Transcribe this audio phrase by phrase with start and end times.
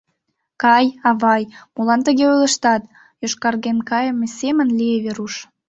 [0.63, 1.43] —Кай, авый,
[1.75, 2.81] молан тыге ойлыштат,—
[3.21, 5.33] йошкарген кайыме семын лие Веруш.